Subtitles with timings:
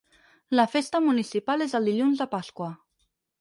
[0.59, 2.73] La festa municipal és el dilluns de Pasqua.